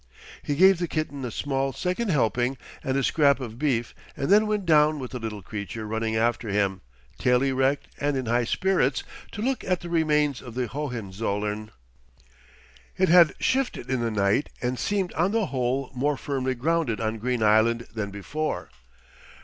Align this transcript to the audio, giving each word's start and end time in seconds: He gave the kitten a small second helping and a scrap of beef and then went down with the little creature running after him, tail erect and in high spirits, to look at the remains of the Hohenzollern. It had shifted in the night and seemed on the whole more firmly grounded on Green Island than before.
He 0.41 0.55
gave 0.55 0.79
the 0.79 0.87
kitten 0.87 1.23
a 1.23 1.29
small 1.29 1.73
second 1.73 2.09
helping 2.09 2.57
and 2.83 2.97
a 2.97 3.03
scrap 3.03 3.39
of 3.39 3.59
beef 3.59 3.93
and 4.17 4.29
then 4.29 4.47
went 4.47 4.65
down 4.65 4.97
with 4.97 5.11
the 5.11 5.19
little 5.19 5.43
creature 5.43 5.85
running 5.85 6.15
after 6.15 6.49
him, 6.49 6.81
tail 7.19 7.43
erect 7.43 7.87
and 7.99 8.17
in 8.17 8.25
high 8.25 8.45
spirits, 8.45 9.03
to 9.31 9.43
look 9.43 9.63
at 9.63 9.81
the 9.81 9.91
remains 9.91 10.41
of 10.41 10.55
the 10.55 10.65
Hohenzollern. 10.65 11.69
It 12.97 13.09
had 13.09 13.35
shifted 13.39 13.91
in 13.91 13.99
the 13.99 14.09
night 14.09 14.49
and 14.59 14.79
seemed 14.79 15.13
on 15.13 15.33
the 15.33 15.45
whole 15.45 15.91
more 15.93 16.17
firmly 16.17 16.55
grounded 16.55 16.99
on 16.99 17.19
Green 17.19 17.43
Island 17.43 17.85
than 17.93 18.09
before. 18.09 18.69